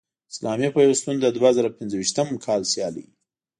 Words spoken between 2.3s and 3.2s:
کال سیالۍ